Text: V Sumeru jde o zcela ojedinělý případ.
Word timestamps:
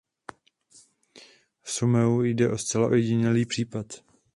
V 1.63 1.71
Sumeru 1.71 2.23
jde 2.23 2.49
o 2.51 2.57
zcela 2.57 2.87
ojedinělý 2.87 3.45
případ. 3.45 3.85